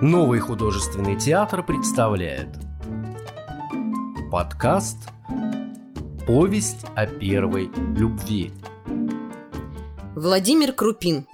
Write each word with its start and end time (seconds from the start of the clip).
Новый 0.00 0.38
художественный 0.38 1.18
театр 1.18 1.66
представляет 1.66 2.50
Подкаст 4.30 4.96
«Повесть 6.24 6.84
о 6.94 7.08
первой 7.08 7.68
любви» 7.96 8.52
Владимир 10.14 10.72
Крупин 10.72 11.26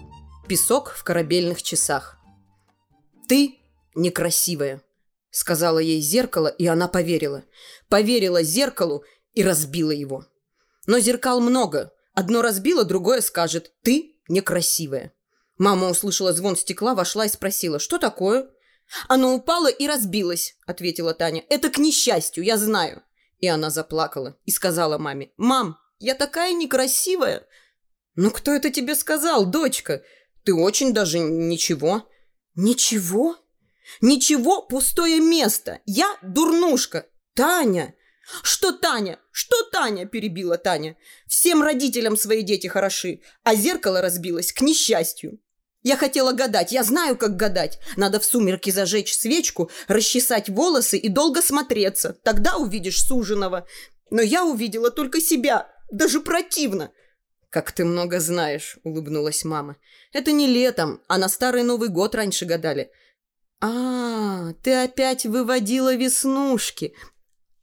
Песок 0.49 0.93
в 0.93 1.05
корабельных 1.05 1.63
часах 1.63 2.17
«Ты 3.29 3.59
некрасивая»,— 3.95 4.81
сказала 5.31 5.79
ей 5.79 6.01
зеркало, 6.01 6.49
и 6.49 6.67
она 6.67 6.89
поверила. 6.89 7.45
Поверила 7.91 8.43
зеркалу 8.43 9.05
и 9.35 9.45
разбила 9.45 9.91
его. 9.91 10.25
Но 10.87 11.01
зеркал 11.01 11.41
много. 11.41 11.93
Одно 12.15 12.41
разбило, 12.41 12.87
другое 12.87 13.21
скажет 13.21 13.75
«ты 13.83 14.17
некрасивая». 14.29 15.13
Мама 15.59 15.91
услышала 15.91 16.33
звон 16.33 16.57
стекла, 16.57 16.95
вошла 16.95 17.27
и 17.27 17.29
спросила 17.29 17.79
«что 17.79 17.99
такое?» 17.99 18.49
«Оно 19.09 19.35
упало 19.35 19.69
и 19.69 19.87
разбилось»,— 19.87 20.57
ответила 20.67 21.15
Таня. 21.15 21.45
«Это 21.49 21.71
к 21.71 21.79
несчастью, 21.79 22.45
я 22.45 22.57
знаю». 22.57 23.03
И 23.39 23.47
она 23.47 23.71
заплакала 23.71 24.39
и 24.45 24.51
сказала 24.51 24.99
маме, 24.99 25.31
«Мам, 25.37 25.79
я 25.99 26.15
такая 26.15 26.53
некрасивая». 26.53 27.47
«Ну 28.15 28.31
кто 28.31 28.53
это 28.53 28.71
тебе 28.71 28.95
сказал, 28.95 29.47
дочка? 29.47 30.03
Ты 30.45 30.55
очень 30.55 30.93
даже 30.93 31.19
ничего». 31.19 32.09
«Ничего? 32.57 33.37
Ничего, 34.01 34.63
пустое 34.63 35.19
место. 35.19 35.81
Я 35.87 36.17
дурнушка. 36.23 37.07
Таня!» 37.35 37.95
«Что 38.43 38.73
Таня? 38.73 39.19
Что 39.31 39.65
Таня?»– 39.65 40.07
перебила 40.07 40.57
Таня. 40.57 40.97
«Всем 41.27 41.63
родителям 41.63 42.17
свои 42.17 42.43
дети 42.43 42.69
хороши, 42.69 43.21
а 43.43 43.55
зеркало 43.55 44.01
разбилось 44.01 44.53
к 44.53 44.61
несчастью. 44.63 45.41
Я 45.85 45.99
хотела 45.99 46.33
гадать, 46.33 46.73
я 46.73 46.83
знаю, 46.83 47.17
как 47.17 47.37
гадать. 47.37 47.79
Надо 47.97 48.19
в 48.19 48.25
сумерки 48.25 48.71
зажечь 48.71 49.15
свечку, 49.15 49.71
расчесать 49.87 50.49
волосы 50.49 50.97
и 50.97 51.11
долго 51.11 51.43
смотреться. 51.43 52.17
Тогда 52.25 52.57
увидишь 52.57 53.05
суженого. 53.05 53.69
Но 54.11 54.23
я 54.23 54.47
увидела 54.47 54.91
только 54.91 55.21
себя. 55.21 55.71
Даже 55.93 56.21
противно. 56.21 56.91
«Как 57.51 57.71
ты 57.71 57.85
много 57.85 58.19
знаешь»,— 58.19 58.79
улыбнулась 58.83 59.45
мама. 59.45 59.77
«Это 60.13 60.33
не 60.33 60.47
летом, 60.47 61.03
а 61.07 61.19
на 61.19 61.29
Старый 61.29 61.63
Новый 61.63 61.91
год 61.91 62.15
раньше 62.15 62.47
гадали». 62.47 62.91
«А, 63.61 64.55
ты 64.63 64.73
опять 64.73 65.25
выводила 65.27 65.95
веснушки». 65.95 66.95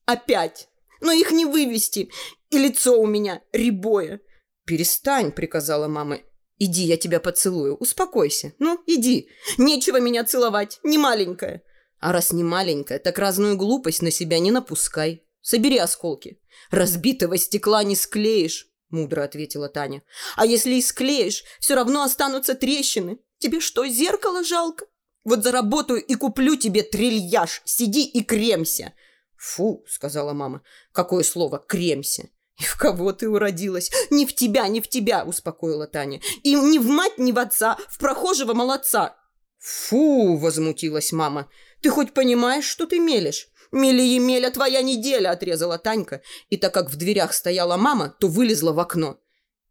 «Опять! 0.06 0.70
Но 1.02 1.12
их 1.12 1.32
не 1.32 1.46
вывести. 1.46 2.10
И 2.52 2.58
лицо 2.58 3.02
у 3.02 3.08
меня 3.08 3.42
рябое». 3.52 4.22
«Перестань»,— 4.66 5.32
приказала 5.34 5.88
мама. 5.88 6.20
«Иди, 6.64 6.84
я 6.84 6.96
тебя 6.96 7.20
поцелую. 7.20 7.76
Успокойся. 7.76 8.54
Ну, 8.60 8.80
иди. 8.86 9.30
Нечего 9.58 10.00
меня 10.00 10.24
целовать. 10.24 10.80
Не 10.84 11.00
маленькая». 11.00 11.64
«А 12.00 12.12
раз 12.12 12.32
не 12.32 12.44
маленькая, 12.44 13.00
так 13.00 13.18
разную 13.18 13.58
глупость 13.58 14.04
на 14.04 14.12
себя 14.12 14.38
не 14.38 14.52
напускай. 14.52 15.24
Собери 15.42 15.80
осколки. 15.80 16.40
Разбитого 16.70 17.40
стекла 17.40 17.84
не 17.84 17.96
склеишь»,— 17.96 18.68
мудро 18.92 19.24
ответила 19.24 19.70
Таня. 19.70 20.04
«А 20.36 20.46
если 20.46 20.76
и 20.76 20.84
склеишь, 20.84 21.44
все 21.60 21.74
равно 21.74 22.04
останутся 22.04 22.54
трещины. 22.54 23.18
Тебе 23.40 23.60
что, 23.60 23.88
зеркало 23.88 24.44
жалко? 24.44 24.86
Вот 25.24 25.44
заработаю 25.44 26.00
и 26.00 26.14
куплю 26.14 26.56
тебе 26.58 26.84
трильяж. 26.84 27.64
Сиди 27.66 28.06
и 28.06 28.24
кремся». 28.24 28.94
«Фу»,— 29.36 29.84
сказала 29.88 30.34
мама. 30.34 30.62
«Какое 30.92 31.24
слово 31.24 31.58
«кремся»?» 31.58 32.30
«И 32.60 32.64
в 32.64 32.78
кого 32.78 33.12
ты 33.14 33.30
уродилась? 33.30 33.92
Не 34.10 34.26
в 34.26 34.36
тебя, 34.36 34.68
не 34.68 34.82
в 34.82 34.88
тебя!»– 34.88 35.24
успокоила 35.26 35.88
Таня. 35.88 36.22
«И 36.44 36.54
не 36.54 36.80
в 36.80 36.88
мать, 36.88 37.18
не 37.18 37.32
в 37.32 37.40
отца, 37.40 37.78
в 37.90 37.98
прохожего 37.98 38.54
молодца!» 38.54 39.18
«Фу!»– 39.60 40.38
возмутилась 40.38 41.12
мама. 41.12 41.50
«Ты 41.82 41.90
хоть 41.90 42.14
понимаешь, 42.14 42.66
что 42.66 42.86
ты 42.86 43.00
мелешь?» 43.00 43.48
«Мели-емеля, 43.72 44.52
твоя 44.52 44.82
неделя!»– 44.82 45.30
отрезала 45.32 45.78
Танька. 45.78 46.22
И 46.50 46.58
так 46.58 46.74
как 46.74 46.90
в 46.90 46.98
дверях 46.98 47.34
стояла 47.34 47.78
мама, 47.78 48.14
то 48.20 48.28
вылезла 48.28 48.74
в 48.74 48.80
окно. 48.80 49.18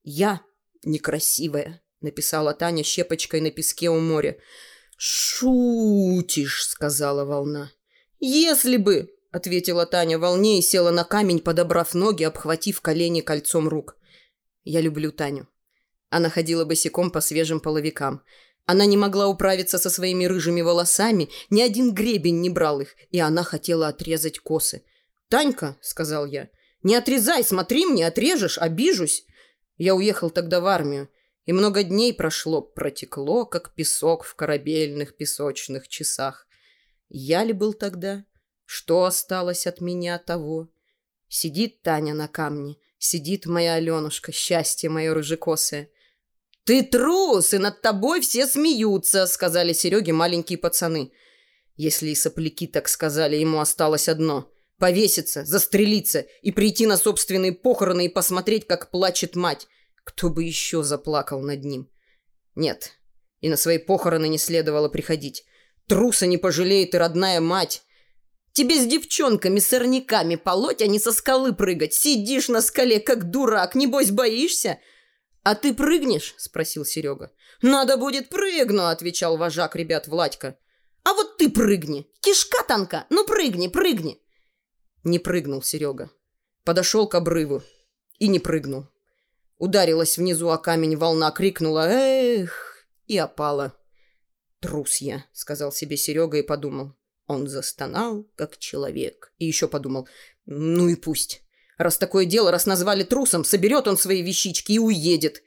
«Я 0.03 0.41
некрасивая»,– 0.85 1.83
написала 2.01 2.55
Таня 2.55 2.83
щепочкой 2.83 3.43
на 3.43 3.51
песке 3.51 3.91
у 3.91 4.01
моря. 4.01 4.39
«Шутишь»,– 4.97 6.65
сказала 6.69 7.25
волна. 7.25 7.73
«Если 8.21 8.79
бы!»— 8.79 9.15
ответила 9.31 9.87
Таня 9.87 10.19
волне 10.19 10.59
и 10.59 10.63
села 10.63 10.91
на 10.91 11.05
камень, 11.05 11.41
подобрав 11.41 11.95
ноги, 11.95 12.25
обхватив 12.25 12.81
колени 12.81 13.21
кольцом 13.21 13.69
рук. 13.69 13.97
«Я 14.65 14.81
люблю 14.81 15.13
Таню». 15.13 15.49
Она 16.09 16.29
ходила 16.29 16.65
босиком 16.65 17.11
по 17.11 17.21
свежим 17.21 17.61
половикам. 17.61 18.23
Она 18.67 18.85
не 18.85 18.97
могла 18.97 19.29
управиться 19.29 19.79
со 19.79 19.91
своими 19.91 20.27
рыжими 20.27 20.61
волосами, 20.61 21.29
ни 21.51 21.63
один 21.63 21.95
гребень 21.95 22.41
не 22.41 22.51
брал 22.51 22.81
их, 22.81 22.95
и 23.11 23.19
она 23.19 23.43
хотела 23.43 23.89
отрезать 23.89 24.39
косы. 24.39 24.85
«Танька»,— 25.29 25.77
сказал 25.81 26.27
я,— 26.27 26.49
«не 26.83 26.95
отрезай, 26.95 27.45
смотри 27.45 27.87
мне, 27.87 28.07
отрежешь, 28.07 28.59
обижусь». 28.59 29.25
Я 29.77 29.95
уехал 29.95 30.31
тогда 30.31 30.61
в 30.61 30.67
армию, 30.67 31.09
и 31.47 31.53
много 31.53 31.83
дней 31.83 32.13
прошло, 32.13 32.61
протекло, 32.61 33.47
как 33.47 33.75
песок 33.75 34.25
в 34.25 34.35
корабельных 34.35 35.17
песочных 35.17 35.89
часах. 35.89 36.47
Я 37.09 37.45
ли 37.45 37.53
был 37.53 37.73
тогда? 37.73 38.25
Что 38.73 39.03
осталось 39.03 39.67
от 39.67 39.81
меня 39.81 40.17
того? 40.19 40.69
Сидит 41.27 41.83
Таня 41.83 42.15
на 42.15 42.29
камне, 42.29 42.77
сидит 42.99 43.47
моя 43.47 43.75
Аленушка, 43.75 44.31
счастье 44.31 44.89
мое 44.89 45.13
рыжекосое. 45.13 45.91
«Ты 46.63 46.85
трус, 46.85 47.53
и 47.53 47.59
над 47.59 47.83
тобой 47.83 48.21
все 48.21 48.47
смеются»,— 48.47 49.27
сказали 49.27 49.73
Сереге 49.73 50.13
маленькие 50.13 50.57
пацаны. 50.57 51.11
Если 51.75 52.11
и 52.11 52.15
сопляки 52.15 52.69
так 52.69 52.89
сказали, 52.89 53.35
ему 53.35 53.59
осталось 53.59 54.09
одно— 54.09 54.53
повеситься, 54.79 55.45
застрелиться 55.45 56.27
и 56.41 56.53
прийти 56.53 56.87
на 56.87 56.97
собственные 56.97 57.51
похороны 57.51 58.07
и 58.07 58.09
посмотреть, 58.09 58.69
как 58.69 58.93
плачет 58.93 59.35
мать. 59.35 59.67
Кто 60.05 60.31
бы 60.31 60.45
еще 60.45 60.85
заплакал 60.85 61.41
над 61.41 61.65
ним? 61.65 61.91
Нет, 62.55 62.93
и 63.41 63.49
на 63.49 63.57
свои 63.57 63.79
похороны 63.79 64.29
не 64.29 64.39
следовало 64.39 64.89
приходить. 64.89 65.45
Труса 65.89 66.27
не 66.27 66.39
пожалеет 66.39 66.95
и 66.95 66.99
родная 66.99 67.41
мать. 67.41 67.83
Тебе 68.53 68.81
с 68.81 68.87
девчонками, 68.87 69.61
сорняками 69.61 70.37
полоть, 70.37 70.83
а 70.83 70.87
не 70.87 70.99
со 70.99 71.13
скалы 71.13 71.53
прыгать. 71.53 71.95
Сидишь 71.95 72.49
на 72.49 72.63
скале, 72.63 73.01
как 73.01 73.31
дурак, 73.31 73.75
небось 73.75 74.11
боишься?» 74.11 74.79
«А 75.43 75.55
ты 75.55 75.73
прыгнешь?»– 75.73 76.35
спросил 76.39 76.85
Серега. 76.85 77.33
«Надо 77.63 77.97
будет 77.97 78.29
прыгну»,– 78.29 78.87
отвечал 78.89 79.37
вожак 79.37 79.77
ребят 79.77 80.07
Владька. 80.09 80.59
«А 81.05 81.15
вот 81.15 81.39
ты 81.39 81.49
прыгни! 81.49 82.07
Кишка 82.21 82.63
танка! 82.67 83.07
Ну 83.09 83.25
прыгни, 83.25 83.69
прыгни!» 83.69 84.21
Не 85.03 85.19
прыгнул 85.19 85.63
Серега. 85.63 86.11
Подошел 86.65 87.09
к 87.09 87.15
обрыву 87.15 87.63
и 88.19 88.29
не 88.29 88.39
прыгнул. 88.39 88.87
Ударилась 89.57 90.19
внизу 90.19 90.51
о 90.51 90.59
камень 90.59 90.97
волна, 90.97 91.31
крикнула 91.31 91.89
«Эх!» 91.89 92.87
и 93.07 93.17
опала. 93.17 93.75
«Трус 94.61 94.99
я»,— 94.99 95.25
сказал 95.33 95.73
себе 95.73 95.97
Серега 95.97 96.37
и 96.37 96.43
подумал. 96.43 96.95
Он 97.31 97.47
застонал, 97.47 98.27
как 98.35 98.59
человек. 98.59 99.33
И 99.39 99.47
еще 99.47 99.69
подумал, 99.69 100.09
ну 100.47 100.89
и 100.89 100.97
пусть. 100.97 101.45
Раз 101.79 101.97
такое 101.97 102.25
дело, 102.25 102.51
раз 102.51 102.67
назвали 102.67 103.05
трусом, 103.05 103.45
соберет 103.45 103.87
он 103.87 103.97
свои 103.97 104.21
вещички 104.21 104.73
и 104.73 104.81
уедет. 104.81 105.41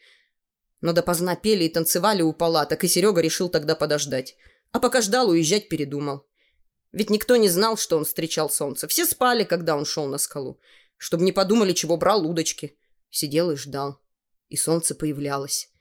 Но 0.80 0.94
допоздна 0.94 1.36
пели 1.36 1.66
и 1.66 1.70
танцевали 1.70 2.22
у 2.22 2.32
палаток, 2.32 2.86
и 2.86 2.88
Серега 2.88 3.20
решил 3.20 3.50
тогда 3.50 3.76
подождать. 3.76 4.38
А 4.72 4.80
пока 4.80 5.02
ждал, 5.02 5.28
уезжать 5.28 5.68
передумал. 5.68 6.26
Ведь 6.94 7.10
никто 7.10 7.36
не 7.36 7.50
знал, 7.50 7.76
что 7.76 7.98
он 7.98 8.06
встречал 8.06 8.50
солнце. 8.50 8.88
Все 8.88 9.06
спали, 9.06 9.44
когда 9.44 9.76
он 9.76 9.84
шел 9.84 10.08
на 10.08 10.20
скалу. 10.20 10.62
Чтобы 10.96 11.26
не 11.26 11.34
подумали, 11.34 11.74
чего 11.74 11.98
брал 11.98 12.26
удочки. 12.26 12.78
Сидел 13.10 13.52
и 13.52 13.58
ждал. 13.58 14.00
И 14.48 14.56
солнце 14.56 14.96
появлялось 14.96 15.73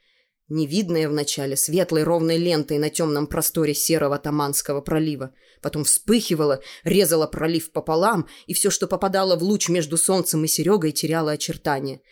невидная 0.52 1.08
вначале 1.08 1.56
светлой 1.56 2.04
ровной 2.04 2.36
лентой 2.36 2.78
на 2.78 2.90
темном 2.90 3.26
просторе 3.26 3.74
серого 3.74 4.18
Таманского 4.18 4.80
пролива. 4.80 5.34
Потом 5.60 5.84
вспыхивала, 5.84 6.62
резала 6.84 7.26
пролив 7.26 7.72
пополам, 7.72 8.28
и 8.46 8.54
все, 8.54 8.70
что 8.70 8.86
попадало 8.86 9.36
в 9.36 9.42
луч 9.42 9.68
между 9.68 9.96
солнцем 9.96 10.44
и 10.44 10.48
Серегой, 10.48 10.92
теряло 10.92 11.32
очертания. 11.32 12.02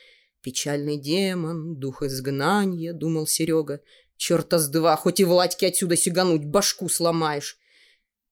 «Печальный 0.42 0.96
демон, 0.96 1.76
дух 1.76 2.02
изгнания»,— 2.02 2.92
думал 2.94 3.26
Серега. 3.26 3.82
«Черта 4.16 4.58
с 4.58 4.68
два, 4.68 4.96
хоть 4.96 5.20
и 5.20 5.24
Владьке 5.24 5.68
отсюда 5.68 5.96
сигануть, 5.96 6.44
башку 6.44 6.88
сломаешь». 6.88 7.58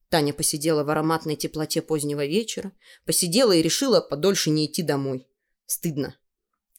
Таня 0.09 0.33
посидела 0.33 0.85
в 0.85 0.91
ароматной 0.91 1.37
теплоте 1.37 1.83
позднего 1.83 2.25
вечера, 2.25 2.73
посидела 3.05 3.53
и 3.53 3.61
решила 3.61 4.01
подольше 4.01 4.49
не 4.49 4.65
идти 4.65 4.83
домой. 4.83 5.29
Стыдно. 5.67 6.17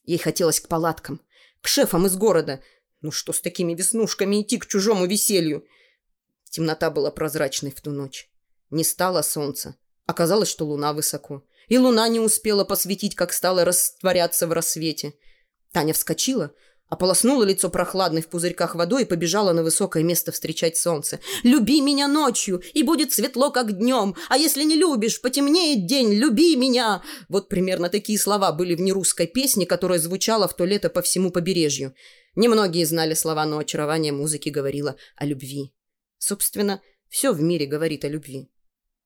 Ей 0.03 0.17
хотелось 0.17 0.59
к 0.59 0.67
палаткам, 0.67 1.21
к 1.61 1.67
шефам 1.67 2.07
из 2.07 2.15
города— 2.15 2.61
ну 3.01 3.11
что 3.11 3.33
с 3.33 3.41
такими 3.41 3.73
веснушками 3.73 4.41
идти 4.41 4.57
к 4.57 4.65
чужому 4.65 5.05
веселью? 5.05 5.65
Темнота 6.49 6.89
была 6.89 7.11
прозрачной 7.11 7.71
в 7.71 7.79
ту 7.81 7.91
ночь. 7.91 8.29
Не 8.69 8.83
стало 8.83 9.21
солнца. 9.21 9.75
Оказалось, 10.05 10.49
что 10.49 10.65
луна 10.65 10.93
высоко. 10.93 11.43
И 11.67 11.77
луна 11.77 12.07
не 12.07 12.19
успела 12.19 12.65
посветить, 12.65 13.15
как 13.15 13.31
стала 13.31 13.63
растворяться 13.63 14.47
в 14.47 14.53
рассвете. 14.53 15.13
Таня 15.71 15.93
вскочила, 15.93 16.53
Ополоснула 16.89 17.43
лицо 17.43 17.69
прохладной 17.69 18.23
в 18.23 18.29
пузырьках 18.29 18.73
водой 18.73 19.03
и 19.03 19.05
побежала 19.05 19.53
на 19.53 19.61
высокое 19.61 20.01
место 20.03 20.31
встречать 20.31 20.75
солнце. 20.75 21.19
«Люби 21.43 21.81
меня 21.81 22.07
ночью, 22.07 22.63
и 22.73 22.81
будет 22.81 23.13
светло, 23.13 23.51
как 23.51 23.77
днем. 23.77 24.15
А 24.27 24.37
если 24.37 24.63
не 24.63 24.75
любишь, 24.75 25.21
потемнеет 25.21 25.85
день. 25.85 26.11
Люби 26.13 26.55
меня!» 26.55 27.03
Вот 27.29 27.47
примерно 27.47 27.89
такие 27.89 28.17
слова 28.17 28.51
были 28.51 28.73
в 28.73 28.81
нерусской 28.81 29.27
песне, 29.27 29.67
которая 29.67 29.99
звучала 29.99 30.47
в 30.47 30.55
то 30.55 30.65
лето 30.65 30.89
по 30.89 31.03
всему 31.03 31.29
побережью. 31.29 31.93
Немногие 32.39 32.85
знали 32.85 33.15
слова, 33.15 33.45
но 33.45 33.57
очарование 33.57 34.13
музыки 34.13 34.47
говорило 34.47 34.95
о 35.17 35.25
любви. 35.25 35.73
Собственно, 36.19 36.81
все 37.09 37.33
в 37.33 37.41
мире 37.41 37.65
говорит 37.65 38.05
о 38.05 38.07
любви. 38.07 38.49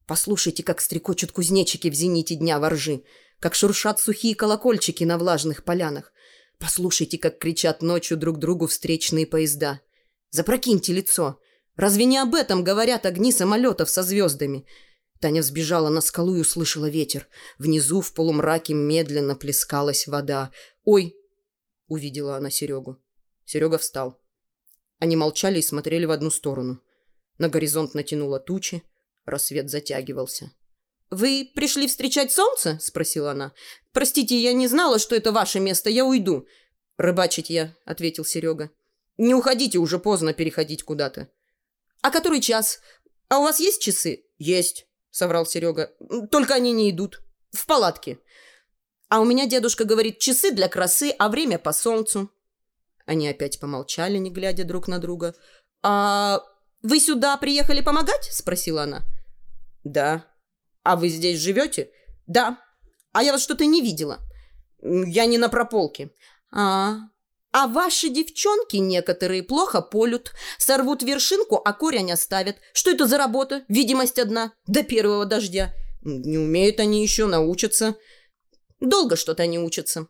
Послушайте, 0.05 0.61
как 0.61 0.79
стрекочут 0.79 1.31
кузнечики 1.31 1.89
в 1.89 1.95
зените 1.95 2.35
дня 2.35 2.59
воржи, 2.59 3.01
как 3.39 3.55
шуршат 3.55 3.99
сухие 3.99 4.35
колокольчики 4.35 5.03
на 5.03 5.17
влажных 5.17 5.63
полянах. 5.63 6.13
Послушайте, 6.59 7.17
как 7.17 7.39
кричат 7.39 7.81
ночью 7.81 8.17
друг 8.17 8.37
другу 8.37 8.67
встречные 8.67 9.25
поезда. 9.25 9.81
Запрокиньте 10.29 10.93
лицо. 10.93 11.39
Разве 11.75 12.05
не 12.05 12.19
об 12.19 12.35
этом 12.35 12.63
говорят 12.63 13.07
огни 13.07 13.31
самолетов 13.31 13.89
со 13.89 14.03
звездами? 14.03 14.67
Таня 15.19 15.41
взбежала 15.41 15.89
на 15.89 16.01
скалу 16.01 16.35
и 16.35 16.41
услышала 16.41 16.87
ветер. 16.87 17.27
Внизу 17.57 18.01
в 18.01 18.13
полумраке 18.13 18.75
медленно 18.75 19.35
плескалась 19.35 20.05
вода. 20.05 20.51
«Ой!»— 20.83 21.15
увидела 21.87 22.37
она 22.37 22.51
Серегу. 22.51 22.99
Серега 23.45 23.77
встал. 23.77 24.19
Они 24.99 25.15
молчали 25.15 25.59
и 25.59 25.63
смотрели 25.63 26.05
в 26.05 26.11
одну 26.11 26.31
сторону. 26.31 26.81
На 27.37 27.49
горизонт 27.49 27.93
натянуло 27.93 28.39
тучи. 28.39 28.83
Рассвет 29.25 29.69
затягивался. 29.69 30.51
«Вы 31.09 31.51
пришли 31.53 31.87
встречать 31.87 32.31
солнце?»– 32.31 32.79
спросила 32.81 33.31
она. 33.31 33.53
«Простите, 33.91 34.35
я 34.37 34.53
не 34.53 34.67
знала, 34.67 34.99
что 34.99 35.15
это 35.15 35.31
ваше 35.31 35.59
место. 35.59 35.89
Я 35.89 36.05
уйду». 36.05 36.47
«Рыбачить 36.97 37.49
я»,– 37.49 37.75
ответил 37.85 38.25
Серега. 38.25 38.71
«Не 39.17 39.35
уходите, 39.35 39.77
уже 39.77 39.99
поздно 39.99 40.33
переходить 40.33 40.83
куда-то». 40.83 41.29
«А 42.01 42.09
который 42.09 42.41
час? 42.41 42.79
А 43.29 43.39
у 43.39 43.43
вас 43.43 43.59
есть 43.59 43.81
часы?» 43.81 44.25
«Есть»,– 44.37 44.87
соврал 45.11 45.45
Серега. 45.45 45.93
«Только 46.31 46.55
они 46.55 46.71
не 46.71 46.89
идут. 46.89 47.21
В 47.51 47.65
палатке». 47.67 48.19
«А 49.09 49.21
у 49.21 49.25
меня 49.25 49.45
дедушка 49.45 49.85
говорит, 49.85 50.17
часы 50.17 50.51
для 50.51 50.67
красы, 50.67 51.13
а 51.19 51.29
время 51.29 51.59
по 51.59 51.73
солнцу». 51.73 52.31
Они 53.05 53.27
опять 53.27 53.59
помолчали, 53.59 54.17
не 54.17 54.31
глядя 54.31 54.63
друг 54.63 54.87
на 54.87 54.99
друга. 54.99 55.35
«А 55.81 56.41
вы 56.81 56.99
сюда 56.99 57.37
приехали 57.37 57.81
помогать?»– 57.81 58.29
спросила 58.31 58.83
она. 58.83 59.03
«Да», 59.83 60.25
«А 60.83 60.97
вы 60.97 61.09
здесь 61.09 61.39
живете?» 61.39 61.89
«Да. 62.27 62.59
А 63.11 63.23
я 63.23 63.31
вас 63.31 63.41
что-то 63.41 63.65
не 63.65 63.81
видела». 63.81 64.19
«Я 64.81 65.25
не 65.25 65.37
на 65.37 65.49
прополке». 65.49 66.11
«А, 66.51 66.97
а 67.51 67.67
ваши 67.67 68.09
девчонки 68.09 68.77
некоторые 68.77 69.43
плохо 69.43 69.81
полют, 69.81 70.33
сорвут 70.57 71.03
вершинку, 71.03 71.55
а 71.63 71.73
корень 71.73 72.11
оставят. 72.11 72.57
Что 72.73 72.91
это 72.91 73.07
за 73.07 73.17
работа? 73.17 73.63
Видимость 73.67 74.19
одна. 74.19 74.53
До 74.67 74.83
первого 74.83 75.25
дождя. 75.25 75.73
Не 76.03 76.37
умеют 76.37 76.79
они 76.79 77.01
еще, 77.01 77.25
научатся. 77.25 77.95
Долго 78.79 79.15
что-то 79.15 79.43
они 79.43 79.57
учатся. 79.57 80.07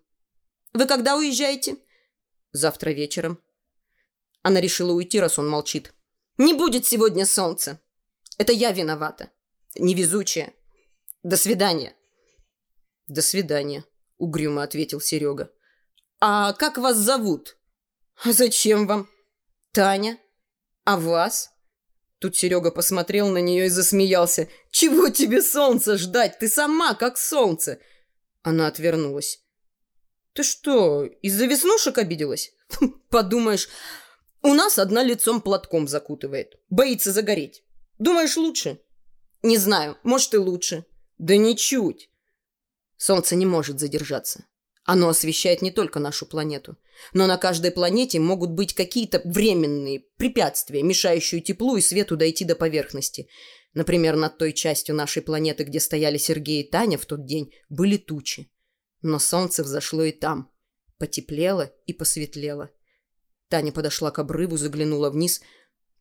Вы 0.73 0.85
когда 0.85 1.15
уезжаете? 1.15 1.77
Завтра 2.53 2.91
вечером. 2.91 3.39
Она 4.41 4.61
решила 4.61 4.93
уйти, 4.93 5.19
раз 5.19 5.37
он 5.37 5.49
молчит. 5.49 5.93
Не 6.37 6.53
будет 6.53 6.85
сегодня 6.85 7.25
солнца. 7.25 7.81
Это 8.37 8.53
я 8.53 8.71
виновата. 8.71 9.31
Невезучая. 9.75 10.53
До 11.23 11.35
свидания. 11.35 11.95
До 13.07 13.21
свидания, 13.21 13.83
угрюмо 14.17 14.63
ответил 14.63 15.01
Серега. 15.01 15.51
А 16.19 16.53
как 16.53 16.77
вас 16.77 16.95
зовут? 16.95 17.57
А 18.23 18.31
зачем 18.31 18.87
вам? 18.87 19.09
Таня. 19.71 20.17
А 20.85 20.97
вас? 20.97 21.51
Тут 22.23 22.37
Серега 22.37 22.71
посмотрел 22.71 23.27
на 23.27 23.39
нее 23.39 23.65
и 23.65 23.69
засмеялся. 23.69 24.47
«Чего 24.71 25.09
тебе 25.09 25.41
солнца 25.41 25.97
ждать? 25.97 26.39
Ты 26.39 26.47
сама 26.47 26.93
как 26.93 27.17
солнце!» 27.17 27.79
Она 28.43 28.67
отвернулась. 28.67 29.42
«Ты 30.33 30.43
что, 30.43 31.05
из-за 31.05 31.45
веснушек 31.45 31.97
обиделась?» 31.97 32.53
«Подумаешь, 33.09 33.69
у 34.41 34.53
нас 34.53 34.77
одна 34.77 35.03
лицом 35.03 35.41
платком 35.41 35.87
закутывает. 35.87 36.59
Боится 36.69 37.11
загореть. 37.11 37.63
Думаешь, 37.99 38.37
лучше?» 38.37 38.79
«Не 39.41 39.57
знаю, 39.57 39.97
может 40.03 40.33
и 40.33 40.37
лучше. 40.37 40.85
Да 41.17 41.37
ничуть. 41.37 42.09
Солнце 42.97 43.35
не 43.35 43.45
может 43.45 43.79
задержаться. 43.79 44.45
Оно 44.85 45.09
освещает 45.09 45.61
не 45.61 45.71
только 45.71 45.99
нашу 45.99 46.25
планету, 46.25 46.77
но 47.13 47.27
на 47.27 47.37
каждой 47.37 47.71
планете 47.71 48.19
могут 48.19 48.51
быть 48.51 48.73
какие-то 48.73 49.21
временные 49.23 50.03
препятствия, 50.17 50.83
мешающие 50.83 51.39
теплу 51.39 51.77
и 51.77 51.81
свету 51.81 52.17
дойти 52.17 52.43
до 52.43 52.55
поверхности. 52.55 53.29
Например, 53.73 54.15
над 54.15 54.37
той 54.37 54.51
частью 54.53 54.95
нашей 54.95 55.21
планеты, 55.21 55.63
где 55.63 55.79
стояли 55.79 56.17
Сергей 56.17 56.63
и 56.63 56.69
Таня 56.69 56.97
в 56.97 57.05
тот 57.05 57.25
день, 57.25 57.53
были 57.69 57.97
тучи. 57.97 58.51
Но 59.03 59.19
солнце 59.19 59.63
взошло 59.63 60.03
и 60.03 60.11
там. 60.11 60.49
Потеплело 60.97 61.71
и 61.85 61.93
посветлело. 61.93 62.71
Таня 63.49 63.71
подошла 63.71 64.09
к 64.09 64.17
обрыву, 64.17 64.57
заглянула 64.57 65.11
вниз. 65.11 65.41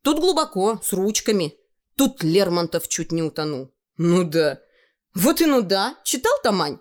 Тут 0.01 0.21
глубоко, 0.21 0.81
с 0.83 0.95
ручками. 0.95 1.55
Тут 1.97 2.23
Лермонтов 2.23 2.89
чуть 2.89 3.13
не 3.13 3.23
утонул. 3.23 3.75
Ну 3.99 4.25
да, 4.25 4.63
вот 5.15 5.41
и 5.41 5.47
ну 5.47 5.61
да, 5.61 5.97
читал 6.05 6.33
Тамань? 6.43 6.79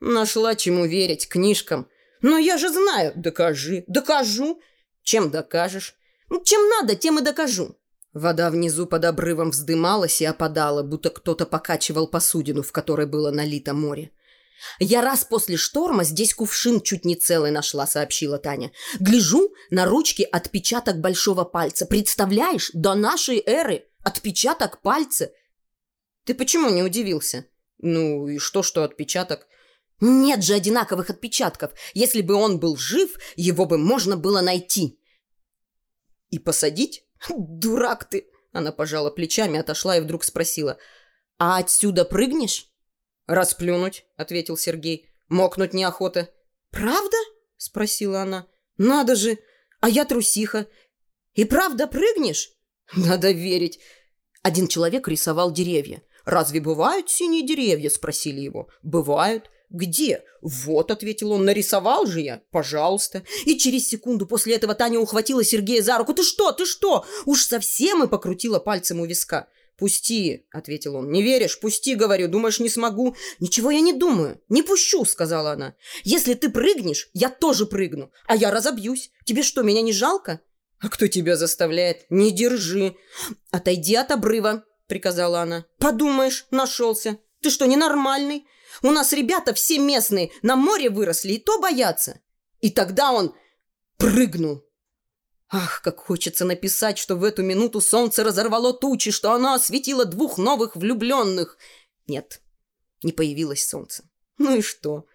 Нашла 0.00 0.54
чему 0.54 0.86
верить, 0.86 1.28
книжкам. 1.28 1.88
Но 2.20 2.38
я 2.38 2.56
же 2.56 2.68
знаю. 2.68 3.12
Докажи. 3.16 3.84
Докажу. 3.88 4.60
Чем 5.02 5.30
докажешь? 5.30 5.96
Чем 6.44 6.68
надо, 6.68 6.94
тем 6.94 7.18
и 7.18 7.22
докажу. 7.22 7.76
Вода 8.12 8.50
внизу 8.50 8.86
под 8.86 9.04
обрывом 9.04 9.50
вздымалась 9.50 10.20
и 10.20 10.24
опадала, 10.24 10.82
будто 10.82 11.10
кто-то 11.10 11.46
покачивал 11.46 12.06
посудину, 12.06 12.62
в 12.62 12.70
которой 12.70 13.06
было 13.06 13.30
налито 13.30 13.74
море. 13.74 14.12
«Я 14.78 15.02
раз 15.02 15.24
после 15.24 15.56
шторма 15.56 16.04
здесь 16.04 16.34
кувшин 16.34 16.80
чуть 16.80 17.04
не 17.04 17.16
целый 17.16 17.50
нашла»,— 17.50 17.86
сообщила 17.88 18.38
Таня. 18.38 18.72
«Гляжу, 19.00 19.52
на 19.70 19.84
ручке 19.86 20.24
отпечаток 20.24 21.00
большого 21.00 21.44
пальца. 21.44 21.86
Представляешь, 21.86 22.70
до 22.72 22.94
нашей 22.94 23.42
эры 23.44 23.86
отпечаток 24.02 24.82
пальца». 24.82 25.30
«Ты 26.24 26.34
почему 26.34 26.70
не 26.70 26.82
удивился?» 26.82 27.46
Ну 27.82 28.28
и 28.28 28.38
что, 28.38 28.62
что 28.62 28.84
отпечаток? 28.84 29.46
Нет 30.00 30.42
же 30.42 30.54
одинаковых 30.54 31.10
отпечатков. 31.10 31.72
Если 31.94 32.22
бы 32.22 32.34
он 32.34 32.58
был 32.58 32.76
жив, 32.76 33.18
его 33.36 33.66
бы 33.66 33.76
можно 33.76 34.16
было 34.16 34.40
найти. 34.40 34.98
И 36.30 36.38
посадить? 36.38 37.04
Дурак 37.28 38.08
ты! 38.08 38.28
Она 38.52 38.72
пожала 38.72 39.10
плечами, 39.10 39.58
отошла 39.58 39.96
и 39.96 40.00
вдруг 40.00 40.24
спросила. 40.24 40.78
А 41.38 41.58
отсюда 41.58 42.04
прыгнешь? 42.04 42.71
Расплюнуть, 43.32 44.04
ответил 44.16 44.58
Сергей. 44.58 45.08
Мокнуть 45.28 45.72
неохота. 45.72 46.28
Правда? 46.70 47.16
Спросила 47.56 48.20
она. 48.20 48.46
Надо 48.76 49.16
же! 49.16 49.38
А 49.80 49.88
я 49.88 50.04
трусиха. 50.04 50.66
И 51.32 51.46
правда 51.46 51.86
прыгнешь? 51.86 52.50
Надо 52.94 53.30
верить. 53.30 53.80
Один 54.42 54.68
человек 54.68 55.08
рисовал 55.08 55.50
деревья. 55.50 56.02
«Разве 56.24 56.60
бывают 56.60 57.10
синие 57.10 57.46
деревья?»– 57.46 57.90
спросили 57.90 58.40
его. 58.40 58.68
«Бывают». 58.82 59.50
«Где?» 59.70 60.22
«Вот»,– 60.42 60.90
ответил 60.92 61.32
он,– 61.32 61.44
«нарисовал 61.46 62.04
же 62.04 62.20
я. 62.20 62.42
Пожалуйста». 62.50 63.22
И 63.46 63.58
через 63.58 63.88
секунду 63.88 64.26
после 64.26 64.54
этого 64.56 64.74
Таня 64.74 65.00
ухватила 65.00 65.42
Сергея 65.42 65.82
за 65.82 65.96
руку. 65.96 66.12
«Ты 66.12 66.22
что? 66.22 66.52
Ты 66.52 66.66
что?» 66.66 67.06
Уж 67.24 67.46
совсем 67.46 68.04
и 68.04 68.06
покрутила 68.06 68.58
пальцем 68.58 69.00
у 69.00 69.06
виска. 69.06 69.48
«Пусти»,— 69.82 70.46
ответил 70.52 70.94
он. 70.94 71.10
«Не 71.10 71.24
веришь? 71.24 71.58
Пусти, 71.58 71.96
говорю. 71.96 72.28
Думаешь, 72.28 72.60
не 72.60 72.68
смогу?» 72.68 73.16
«Ничего 73.40 73.72
я 73.72 73.80
не 73.80 73.92
думаю. 73.92 74.40
Не 74.48 74.62
пущу»,— 74.62 75.04
сказала 75.06 75.50
она. 75.50 75.74
«Если 76.04 76.34
ты 76.34 76.50
прыгнешь, 76.50 77.10
я 77.14 77.28
тоже 77.28 77.66
прыгну. 77.66 78.12
А 78.28 78.36
я 78.36 78.52
разобьюсь. 78.52 79.10
Тебе 79.24 79.42
что, 79.42 79.64
меня 79.64 79.82
не 79.82 79.92
жалко?» 79.92 80.40
«А 80.78 80.88
кто 80.88 81.08
тебя 81.08 81.34
заставляет?» 81.36 82.06
«Не 82.10 82.30
держи. 82.30 82.94
Отойди 83.50 83.96
от 83.96 84.12
обрыва 84.12 84.64
приказала 84.86 85.40
она. 85.40 85.66
«Подумаешь, 85.78 86.46
нашелся. 86.52 87.18
Ты 87.40 87.50
что, 87.50 87.66
ненормальный? 87.66 88.46
У 88.84 88.92
нас 88.92 89.12
ребята 89.12 89.52
все 89.52 89.80
местные, 89.80 90.30
на 90.42 90.54
море 90.54 90.90
выросли, 90.90 91.32
и 91.32 91.38
то 91.38 91.58
боятся». 91.58 92.20
И 92.60 92.70
тогда 92.70 93.10
он 93.10 93.34
прыгнул. 93.96 94.62
Ах, 95.54 95.82
как 95.82 95.98
хочется 95.98 96.46
написать, 96.46 96.96
что 96.96 97.14
в 97.14 97.22
эту 97.22 97.42
минуту 97.42 97.82
солнце 97.82 98.24
разорвало 98.24 98.72
тучи, 98.72 99.10
что 99.10 99.32
оно 99.32 99.52
осветило 99.52 100.06
двух 100.06 100.38
новых 100.38 100.76
влюбленных. 100.76 101.58
Нет, 102.06 102.40
не 103.02 103.12
появилось 103.12 103.68
солнце. 103.68 104.04
Ну 104.38 104.56
и 104.56 104.62
что? 104.62 105.06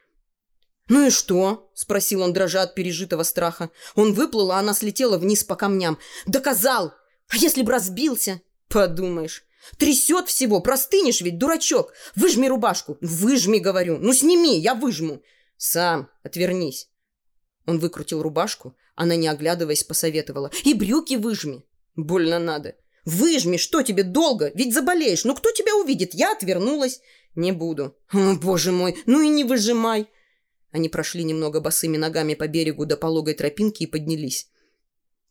«Ну 0.90 1.08
и 1.08 1.10
что?»– 1.10 1.70
спросил 1.74 2.22
он, 2.22 2.32
дрожа 2.32 2.62
от 2.62 2.74
пережитого 2.74 3.24
страха. 3.24 3.72
Он 3.96 4.14
выплыл, 4.14 4.52
а 4.52 4.60
она 4.60 4.74
слетела 4.74 5.18
вниз 5.18 5.44
по 5.44 5.58
камням. 5.58 5.98
«Доказал! 6.28 6.94
А 7.28 7.36
если 7.36 7.62
б 7.62 7.72
разбился?» 7.74 8.40
«Подумаешь, 8.70 9.44
Трясет 9.78 10.30
всего, 10.30 10.62
простынешь 10.62 11.22
ведь, 11.22 11.38
дурачок. 11.38 11.94
Выжми 12.16 12.48
рубашку. 12.48 12.98
Выжми, 13.02 13.60
говорю. 13.60 13.98
Ну, 13.98 14.14
сними, 14.14 14.58
я 14.60 14.76
выжму. 14.76 15.22
Сам, 15.58 16.10
отвернись. 16.24 16.90
Он 17.68 17.80
выкрутил 17.80 18.24
рубашку, 18.24 18.76
она, 18.96 19.16
не 19.16 19.28
оглядываясь, 19.28 19.84
посоветовала. 19.84 20.52
«И 20.64 20.74
брюки 20.74 21.16
выжми!» 21.16 21.66
«Больно 21.96 22.40
надо!» 22.40 22.76
«Выжми! 23.06 23.58
Что 23.58 23.84
тебе 23.84 24.04
долго? 24.04 24.52
Ведь 24.54 24.74
заболеешь! 24.74 25.24
Ну 25.24 25.36
кто 25.36 25.52
тебя 25.52 25.76
увидит?» 25.76 26.14
Я 26.14 26.34
отвернулась. 26.34 27.02
«Не 27.36 27.52
буду». 27.52 27.96
«О, 28.12 28.36
боже 28.36 28.72
мой! 28.72 28.98
Ну 29.06 29.22
и 29.22 29.30
не 29.30 29.44
выжимай!» 29.44 30.10
Они 30.72 30.90
прошли 30.90 31.24
немного 31.24 31.62
босыми 31.62 31.98
ногами 31.98 32.34
по 32.34 32.48
берегу 32.48 32.86
до 32.86 32.98
пологой 32.98 33.34
тропинки 33.34 33.84
и 33.84 33.88
поднялись. 33.88 34.50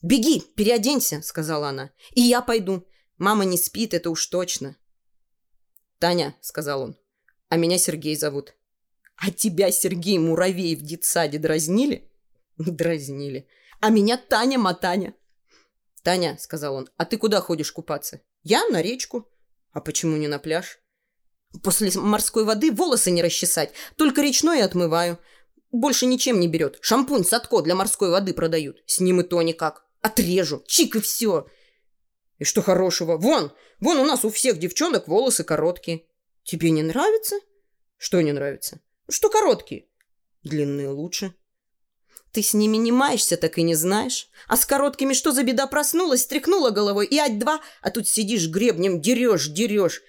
«Беги, 0.00 0.42
переоденься»,— 0.56 1.20
сказала 1.22 1.68
она. 1.68 1.90
«И 2.14 2.22
я 2.22 2.40
пойду. 2.40 2.86
Мама 3.18 3.44
не 3.44 3.58
спит, 3.58 3.92
это 3.92 4.10
уж 4.10 4.26
точно». 4.26 4.76
«Таня»,— 5.98 6.34
сказал 6.40 6.82
он,— 6.82 6.96
«а 7.48 7.56
меня 7.56 7.78
Сергей 7.78 8.16
зовут». 8.16 8.54
«А 9.16 9.30
тебя, 9.30 9.70
Сергей 9.70 10.18
Муравей, 10.18 10.76
в 10.76 10.82
детсаде 10.82 11.38
дразнили?» 11.38 12.10
«Дразнили. 12.58 13.48
А 13.80 13.90
меня 13.90 14.16
Таня 14.16 14.58
Матаня». 14.58 15.14
«Таня»,— 16.02 16.36
сказал 16.40 16.74
он,— 16.74 16.88
«а 16.96 17.04
ты 17.04 17.18
куда 17.18 17.40
ходишь 17.40 17.72
купаться?» 17.72 18.20
«Я 18.42 18.66
на 18.68 18.80
речку». 18.80 19.28
«А 19.72 19.80
почему 19.80 20.16
не 20.16 20.28
на 20.28 20.38
пляж?» 20.38 20.78
«После 21.62 21.90
морской 22.00 22.44
воды 22.44 22.72
волосы 22.72 23.10
не 23.10 23.22
расчесать, 23.22 23.72
только 23.96 24.22
речной 24.22 24.62
отмываю. 24.62 25.18
Больше 25.72 26.06
ничем 26.06 26.40
не 26.40 26.48
берет. 26.48 26.78
Шампунь 26.80 27.24
Садко 27.24 27.60
для 27.60 27.74
морской 27.74 28.10
воды 28.10 28.32
продают. 28.32 28.82
С 28.86 29.00
ним 29.00 29.20
и 29.20 29.24
то 29.24 29.42
никак. 29.42 29.84
Отрежу. 30.00 30.62
Чик 30.66 30.96
и 30.96 31.00
все. 31.00 31.46
И 32.38 32.44
что 32.44 32.62
хорошего? 32.62 33.16
Вон, 33.16 33.52
вон 33.80 33.98
у 33.98 34.04
нас 34.04 34.24
у 34.24 34.30
всех 34.30 34.58
девчонок 34.58 35.08
волосы 35.08 35.44
короткие. 35.44 36.06
Тебе 36.44 36.70
не 36.70 36.82
нравится? 36.82 37.36
Что 37.96 38.20
не 38.20 38.32
нравится? 38.32 38.80
Что 39.08 39.28
короткие? 39.30 39.86
Длинные 40.42 40.88
лучше. 40.88 41.34
Ты 42.36 42.42
с 42.42 42.52
ними 42.52 42.76
не 42.76 42.92
маешься, 42.92 43.38
так 43.38 43.56
и 43.56 43.62
не 43.62 43.74
знаешь. 43.74 44.28
А 44.46 44.58
с 44.58 44.66
короткими 44.66 45.14
что 45.14 45.32
за 45.32 45.42
беда 45.42 45.66
проснулась, 45.66 46.24
стряхнула 46.24 46.68
головой 46.68 47.06
и 47.06 47.16
ать-два, 47.16 47.62
а 47.80 47.90
тут 47.90 48.06
сидишь 48.06 48.50
гребнем, 48.50 49.00
дерешь, 49.00 49.48
дерешь. 49.48 50.02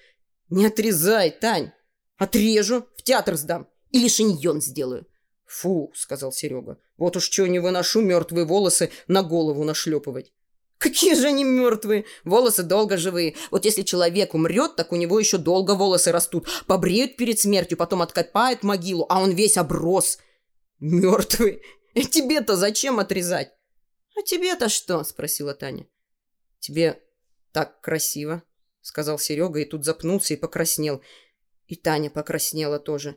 Не 0.50 0.66
отрезай, 0.66 1.30
Тань. 1.30 1.72
Отрежу, 2.18 2.84
в 2.98 3.02
театр 3.02 3.36
сдам. 3.36 3.66
Или 3.92 4.08
шиньон 4.08 4.60
сделаю. 4.60 5.06
Фу, 5.46 5.90
сказал 5.94 6.30
Серега. 6.30 6.76
Вот 6.98 7.16
уж 7.16 7.30
что 7.30 7.46
не 7.46 7.60
выношу 7.60 8.02
мертвые 8.02 8.44
волосы 8.44 8.90
на 9.06 9.22
голову 9.22 9.64
нашлепывать. 9.64 10.34
Какие 10.76 11.14
же 11.14 11.28
они 11.28 11.44
мертвые? 11.44 12.04
Волосы 12.24 12.62
долго 12.62 12.98
живые. 12.98 13.36
Вот 13.50 13.64
если 13.64 13.80
человек 13.80 14.34
умрет, 14.34 14.76
так 14.76 14.92
у 14.92 14.96
него 14.96 15.18
еще 15.18 15.38
долго 15.38 15.74
волосы 15.74 16.12
растут. 16.12 16.46
Побреют 16.66 17.16
перед 17.16 17.38
смертью, 17.38 17.78
потом 17.78 18.02
откопают 18.02 18.64
могилу, 18.64 19.06
а 19.08 19.22
он 19.22 19.30
весь 19.30 19.56
оброс. 19.56 20.18
Мертвый. 20.78 21.62
Тебе-то 22.04 22.56
зачем 22.56 22.98
отрезать? 22.98 23.52
А 24.16 24.22
тебе-то 24.22 24.68
что? 24.68 25.04
Спросила 25.04 25.54
Таня. 25.54 25.86
Тебе 26.58 27.02
так 27.52 27.80
красиво, 27.80 28.42
сказал 28.80 29.18
Серега 29.18 29.60
и 29.60 29.64
тут 29.64 29.84
запнулся 29.84 30.34
и 30.34 30.36
покраснел. 30.36 31.02
И 31.66 31.76
Таня 31.76 32.10
покраснела 32.10 32.78
тоже. 32.78 33.16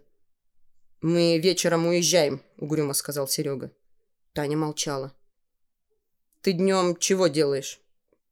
Мы 1.01 1.39
вечером 1.39 1.87
уезжаем, 1.87 2.43
угрюмо 2.57 2.93
сказал 2.93 3.27
Серега. 3.27 3.71
Таня 4.33 4.57
молчала. 4.57 5.15
«Ты 6.41 6.53
днем 6.53 6.95
чего 6.97 7.27
делаешь?» 7.27 7.81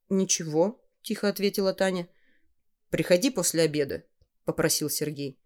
«Ничего»,— 0.10 0.84
тихо 1.02 1.28
ответила 1.30 1.74
Таня. 1.74 2.08
«Приходи 2.90 3.30
после 3.30 3.64
обеда»,— 3.64 4.04
попросил 4.46 4.90
Сергей. 4.90 5.40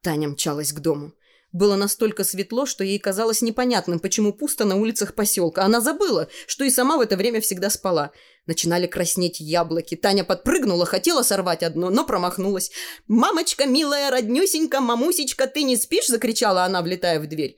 Таня 0.00 0.28
мчалась 0.28 0.72
к 0.72 0.80
дому. 0.80 1.14
Было 1.52 1.76
настолько 1.76 2.24
светло, 2.24 2.64
что 2.64 2.82
ей 2.82 2.98
казалось 2.98 3.42
непонятным, 3.42 4.00
почему 4.00 4.32
пусто 4.32 4.64
на 4.64 4.76
улицах 4.76 5.14
поселка. 5.14 5.64
Она 5.64 5.80
забыла, 5.80 6.28
что 6.46 6.64
и 6.64 6.70
сама 6.70 6.96
в 6.96 7.00
это 7.00 7.16
время 7.16 7.40
всегда 7.42 7.68
спала. 7.68 8.12
Начинали 8.46 8.86
краснеть 8.86 9.38
яблоки. 9.38 9.94
Таня 9.94 10.24
подпрыгнула, 10.24 10.86
хотела 10.86 11.22
сорвать 11.22 11.62
одно, 11.62 11.90
но 11.90 12.06
промахнулась. 12.06 12.70
«Мамочка, 13.06 13.66
милая, 13.66 14.10
роднюсенька, 14.10 14.80
мамусечка, 14.80 15.46
ты 15.46 15.62
не 15.62 15.76
спишь?»– 15.76 16.06
закричала 16.08 16.64
она, 16.64 16.80
влетая 16.80 17.20
в 17.20 17.26
дверь. 17.26 17.56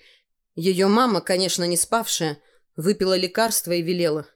Ее 0.56 0.88
мама, 0.88 1.20
конечно, 1.20 1.64
не 1.64 1.76
спавшая, 1.76 2.38
Выпила 2.76 3.16
лекарство 3.16 3.70
и 3.70 3.82
велела. 3.82 4.26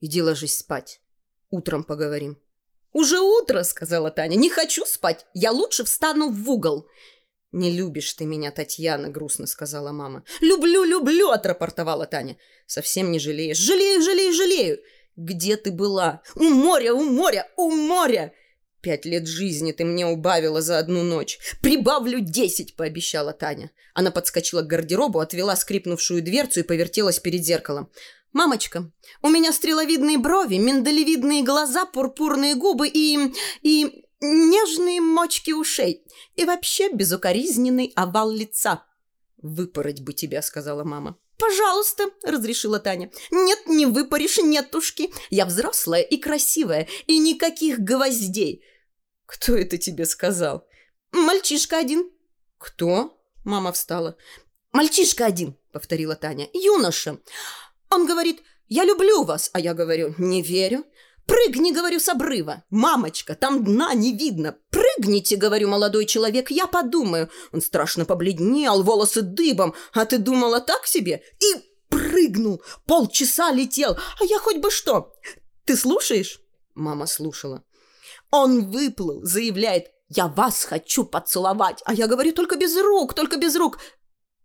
Иди 0.00 0.22
ложись 0.22 0.56
спать. 0.56 1.00
Утром 1.50 1.84
поговорим. 1.84 2.38
«Уже 2.92 3.20
утро»,— 3.20 3.62
сказала 3.64 4.10
Таня. 4.10 4.36
«Не 4.36 4.48
хочу 4.48 4.86
спать. 4.86 5.26
Я 5.34 5.52
лучше 5.52 5.84
встану 5.84 6.30
в 6.30 6.50
угол». 6.50 6.86
«Не 7.52 7.70
любишь 7.70 8.14
ты 8.14 8.24
меня, 8.24 8.50
Татьяна»,— 8.50 9.08
грустно 9.10 9.46
сказала 9.46 9.92
мама. 9.92 10.24
«Люблю, 10.40 10.84
люблю»,— 10.84 11.28
отрапортовала 11.30 12.06
Таня. 12.06 12.38
«Совсем 12.66 13.10
не 13.10 13.18
жалеешь?» 13.18 13.58
«Жалею, 13.58 14.02
жалею, 14.02 14.32
жалею». 14.32 14.78
«Где 15.16 15.58
ты 15.58 15.70
была?» 15.70 16.22
«У 16.34 16.44
моря, 16.44 16.94
у 16.94 17.04
моря, 17.04 17.46
у 17.56 17.70
моря!» 17.70 18.32
«Пять 18.80 19.04
лет 19.04 19.28
жизни 19.28 19.72
ты 19.72 19.84
мне 19.84 20.06
убавила 20.06 20.62
за 20.62 20.78
одну 20.78 21.02
ночь. 21.02 21.38
Прибавлю 21.60 22.20
десять!»– 22.20 22.74
пообещала 22.76 23.34
Таня. 23.34 23.70
Она 23.92 24.10
подскочила 24.10 24.62
к 24.62 24.66
гардеробу, 24.66 25.20
отвела 25.20 25.54
скрипнувшую 25.54 26.22
дверцу 26.22 26.60
и 26.60 26.64
повертелась 26.64 27.18
перед 27.18 27.44
зеркалом. 27.44 27.90
«Мамочка, 28.32 28.90
у 29.20 29.28
меня 29.28 29.52
стреловидные 29.52 30.16
брови, 30.16 30.56
миндалевидные 30.56 31.44
глаза, 31.44 31.84
пурпурные 31.84 32.54
губы 32.54 32.88
и... 32.88 33.18
и... 33.60 34.06
нежные 34.22 35.00
мочки 35.00 35.50
ушей. 35.50 36.04
И 36.34 36.44
вообще 36.44 36.90
безукоризненный 36.90 37.92
овал 37.94 38.30
лица». 38.30 38.84
«Выпороть 39.36 40.00
бы 40.00 40.14
тебя»,– 40.14 40.40
сказала 40.42 40.84
мама. 40.84 41.18
«Пожалуйста»,— 41.38 42.04
разрешила 42.22 42.78
Таня. 42.78 43.10
«Нет, 43.30 43.66
не 43.66 43.86
выпаришь, 43.86 44.38
нетушки. 44.38 45.12
Я 45.30 45.44
взрослая 45.44 46.02
и 46.02 46.16
красивая, 46.16 46.88
и 47.06 47.18
никаких 47.18 47.80
гвоздей. 47.80 48.64
«Кто 49.32 49.56
это 49.56 49.78
тебе 49.78 50.04
сказал?» 50.04 50.66
«Мальчишка 51.10 51.78
один». 51.78 52.10
«Кто?»– 52.58 53.18
мама 53.44 53.72
встала. 53.72 54.16
«Мальчишка 54.72 55.24
один»,– 55.24 55.56
повторила 55.72 56.16
Таня. 56.16 56.48
«Юноша. 56.52 57.18
Он 57.88 58.06
говорит, 58.06 58.42
я 58.68 58.84
люблю 58.84 59.24
вас, 59.24 59.48
а 59.54 59.60
я 59.60 59.72
говорю, 59.72 60.14
не 60.18 60.42
верю. 60.42 60.84
Прыгни, 61.26 61.72
говорю, 61.72 62.00
с 62.00 62.08
обрыва. 62.08 62.64
Мамочка, 62.70 63.34
там 63.34 63.64
дна 63.64 63.94
не 63.94 64.12
видно. 64.16 64.56
Прыгните, 64.70 65.36
говорю, 65.36 65.68
молодой 65.68 66.06
человек, 66.06 66.50
я 66.50 66.66
подумаю. 66.66 67.30
Он 67.52 67.60
страшно 67.60 68.04
побледнел, 68.04 68.82
волосы 68.82 69.22
дыбом. 69.22 69.74
А 69.92 70.04
ты 70.04 70.18
думала 70.18 70.60
так 70.60 70.86
себе? 70.86 71.22
И 71.40 71.62
прыгнул. 71.88 72.62
Полчаса 72.86 73.52
летел. 73.52 73.96
А 74.20 74.24
я 74.24 74.38
хоть 74.38 74.58
бы 74.58 74.70
что. 74.70 75.12
Ты 75.64 75.76
слушаешь? 75.76 76.40
Мама 76.74 77.06
слушала. 77.06 77.62
Он 78.30 78.70
выплыл, 78.70 79.22
заявляет, 79.22 79.88
я 80.08 80.26
вас 80.26 80.64
хочу 80.64 81.04
поцеловать. 81.04 81.82
А 81.84 81.94
я 81.94 82.06
говорю, 82.06 82.32
только 82.32 82.56
без 82.56 82.76
рук, 82.76 83.14
только 83.14 83.36
без 83.36 83.56
рук. 83.56 83.78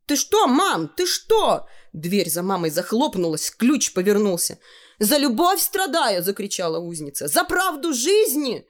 Ты 0.07 0.15
что, 0.15 0.47
мам, 0.47 0.87
ты 0.87 1.05
что? 1.05 1.67
Дверь 1.93 2.29
за 2.29 2.41
мамой 2.41 2.69
захлопнулась, 2.69 3.51
ключ 3.51 3.93
повернулся. 3.93 4.57
«За 4.99 5.17
любовь 5.17 5.61
страдаю!»– 5.61 6.23
закричала 6.23 6.79
узница. 6.79 7.27
«За 7.27 7.43
правду 7.43 7.93
жизни!» 7.93 8.65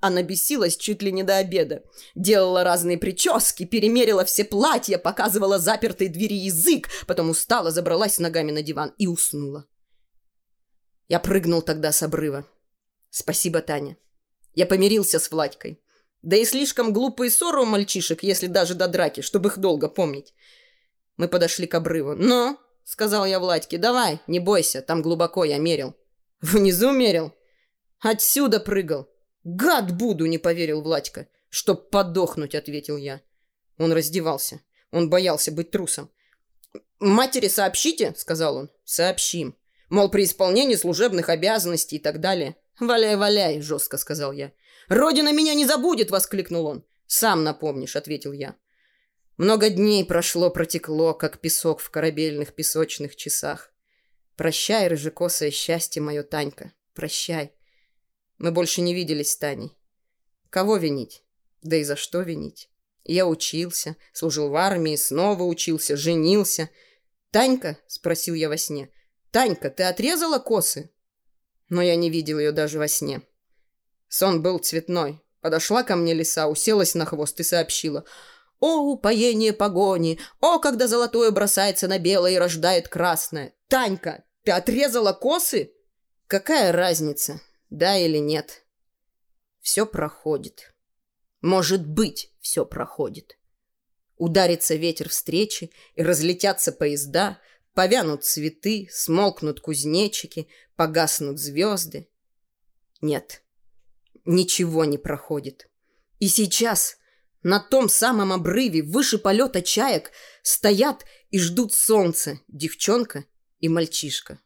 Она 0.00 0.22
бесилась 0.22 0.76
чуть 0.76 1.02
ли 1.02 1.10
не 1.10 1.22
до 1.22 1.38
обеда. 1.38 1.82
Делала 2.14 2.62
разные 2.62 2.98
прически, 2.98 3.64
перемерила 3.64 4.24
все 4.24 4.44
платья, 4.44 4.98
показывала 4.98 5.58
запертой 5.58 6.08
двери 6.08 6.34
язык, 6.34 6.88
потом 7.06 7.30
устала, 7.30 7.70
забралась 7.70 8.18
ногами 8.18 8.52
на 8.52 8.62
диван 8.62 8.92
и 8.98 9.06
уснула. 9.06 9.66
Я 11.08 11.20
прыгнул 11.20 11.62
тогда 11.62 11.90
с 11.90 12.02
обрыва. 12.02 12.46
Спасибо, 13.08 13.62
Таня. 13.62 13.96
Я 14.54 14.66
помирился 14.66 15.18
с 15.18 15.30
Владькой. 15.30 15.82
Да 16.22 16.36
и 16.36 16.44
слишком 16.44 16.92
глупые 16.92 17.30
ссоры 17.30 17.62
у 17.62 17.64
мальчишек, 17.64 18.22
если 18.22 18.46
даже 18.46 18.74
до 18.74 18.88
драки, 18.88 19.22
чтобы 19.22 19.48
их 19.48 19.58
долго 19.58 19.88
помнить. 19.88 20.34
Мы 21.16 21.28
подошли 21.28 21.66
к 21.66 21.74
обрыву. 21.74 22.14
«Ну?»— 22.14 22.58
сказал 22.84 23.24
я 23.26 23.38
Владьке. 23.38 23.78
«Давай, 23.78 24.20
не 24.26 24.40
бойся, 24.40 24.82
там 24.82 25.02
глубоко 25.02 25.44
я 25.44 25.58
мерил». 25.58 25.94
«Внизу 26.40 26.90
мерил?» 26.90 27.32
«Отсюда 28.00 28.60
прыгал». 28.60 29.08
«Гад 29.44 29.96
буду!»— 29.96 30.26
не 30.26 30.38
поверил 30.38 30.82
Владька. 30.82 31.28
«Чтоб 31.48 31.90
подохнуть»,— 31.90 32.54
ответил 32.56 32.96
я. 32.96 33.20
Он 33.78 33.92
раздевался. 33.92 34.60
Он 34.90 35.08
боялся 35.10 35.52
быть 35.52 35.70
трусом. 35.70 36.10
«Матери 36.98 37.48
сообщите?»— 37.48 38.14
сказал 38.16 38.56
он. 38.56 38.70
«Сообщим. 38.84 39.56
Мол, 39.90 40.10
при 40.10 40.24
исполнении 40.24 40.76
служебных 40.76 41.28
обязанностей 41.28 41.96
и 41.96 42.00
так 42.00 42.20
далее». 42.20 42.56
«Валяй, 42.80 43.16
валяй!»– 43.16 43.60
жестко 43.62 43.98
сказал 43.98 44.32
я. 44.32 44.52
«Родина 44.88 45.32
меня 45.32 45.54
не 45.54 45.66
забудет!»– 45.66 46.10
воскликнул 46.12 46.66
он. 46.66 46.84
«Сам 47.06 47.44
напомнишь»,– 47.44 47.96
ответил 47.96 48.32
я. 48.32 48.56
Много 49.36 49.68
дней 49.68 50.04
прошло, 50.04 50.50
протекло, 50.50 51.12
как 51.12 51.40
песок 51.40 51.80
в 51.80 51.90
корабельных 51.90 52.54
песочных 52.54 53.16
часах. 53.16 53.72
Прощай, 54.36 54.88
рыжекосое 54.88 55.50
счастье 55.50 56.00
мое, 56.00 56.22
Танька, 56.22 56.72
прощай. 56.94 57.52
Мы 58.38 58.52
больше 58.52 58.80
не 58.80 58.94
виделись 58.94 59.32
с 59.32 59.36
Таней. 59.36 59.76
Кого 60.50 60.76
винить? 60.76 61.24
Да 61.62 61.76
и 61.76 61.84
за 61.84 61.96
что 61.96 62.20
винить? 62.20 62.68
Я 63.04 63.26
учился, 63.26 63.96
служил 64.12 64.48
в 64.48 64.56
армии, 64.56 64.96
снова 64.96 65.42
учился, 65.42 65.96
женился. 65.96 66.70
«Танька?»– 67.30 67.76
спросил 67.86 68.34
я 68.34 68.48
во 68.48 68.56
сне. 68.56 68.90
«Танька, 69.30 69.68
ты 69.68 69.82
отрезала 69.82 70.38
косы?» 70.38 70.90
Но 71.68 71.82
я 71.82 71.96
не 71.96 72.08
видел 72.08 72.38
ее 72.38 72.52
даже 72.52 72.78
во 72.78 72.88
сне. 72.88 73.22
Сон 74.08 74.42
был 74.42 74.58
цветной. 74.58 75.20
Подошла 75.40 75.82
ко 75.82 75.96
мне 75.96 76.14
лиса, 76.14 76.46
уселась 76.46 76.94
на 76.94 77.04
хвост 77.04 77.38
и 77.40 77.42
сообщила. 77.42 78.04
«О, 78.60 78.92
упоение 78.92 79.52
погони! 79.52 80.18
О, 80.40 80.58
когда 80.58 80.86
золотое 80.86 81.30
бросается 81.30 81.88
на 81.88 81.98
белое 81.98 82.32
и 82.32 82.38
рождает 82.38 82.88
красное! 82.88 83.54
Танька, 83.68 84.24
ты 84.42 84.52
отрезала 84.52 85.12
косы?» 85.12 85.72
«Какая 86.26 86.72
разница, 86.72 87.40
да 87.70 87.96
или 87.98 88.18
нет?» 88.18 88.64
«Все 89.60 89.86
проходит. 89.86 90.74
Может 91.40 91.86
быть, 91.86 92.32
все 92.40 92.64
проходит. 92.64 93.38
Ударится 94.16 94.76
ветер 94.76 95.08
встречи, 95.08 95.70
и 95.94 96.02
разлетятся 96.02 96.72
поезда, 96.72 97.38
повянут 97.74 98.24
цветы, 98.24 98.88
смолкнут 98.90 99.60
кузнечики, 99.60 100.48
погаснут 100.76 101.38
звезды. 101.38 102.08
Нет, 103.00 103.42
ничего 104.24 104.84
не 104.84 104.98
проходит. 104.98 105.68
И 106.20 106.28
сейчас 106.28 106.96
на 107.44 107.60
том 107.60 107.88
самом 107.88 108.32
обрыве 108.32 108.82
выше 108.82 109.18
полета 109.18 109.62
чаек 109.62 110.10
стоят 110.42 111.04
и 111.30 111.38
ждут 111.38 111.72
солнца 111.72 112.40
девчонка 112.48 113.26
и 113.60 113.68
мальчишка. 113.68 114.40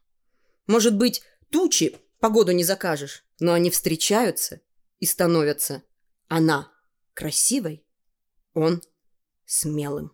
Может 0.67 0.95
быть, 0.95 1.23
тучи 1.49 1.97
погоду 2.19 2.51
не 2.51 2.63
закажешь, 2.63 3.23
но 3.39 3.53
они 3.53 3.71
встречаются 3.71 4.61
и 4.99 5.05
становятся. 5.05 5.81
Она 6.27 6.71
красивой, 7.13 7.85
он 8.53 8.83
смелым. 9.45 10.13